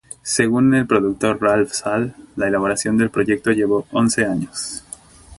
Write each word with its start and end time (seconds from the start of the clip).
Según 0.23 0.73
el 0.73 0.87
productor 0.87 1.39
Ralph 1.39 1.73
Sall, 1.73 2.15
la 2.35 2.47
elaboración 2.47 2.97
del 2.97 3.11
proyecto 3.11 3.51
llevó 3.51 3.85
once 3.91 4.25
años. 4.25 4.83